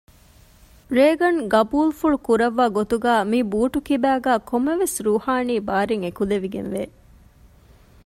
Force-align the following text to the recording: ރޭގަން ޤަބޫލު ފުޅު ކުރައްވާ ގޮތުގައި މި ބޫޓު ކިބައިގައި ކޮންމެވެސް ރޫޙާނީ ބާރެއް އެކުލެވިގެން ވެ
ރޭގަން 0.95 1.39
ޤަބޫލު 1.51 1.91
ފުޅު 1.99 2.17
ކުރައްވާ 2.27 2.65
ގޮތުގައި 2.77 3.23
މި 3.31 3.39
ބޫޓު 3.51 3.79
ކިބައިގައި 3.87 4.41
ކޮންމެވެސް 4.49 4.97
ރޫޙާނީ 5.05 5.55
ބާރެއް 5.67 6.03
އެކުލެވިގެން 6.05 6.69
ވެ 6.73 6.83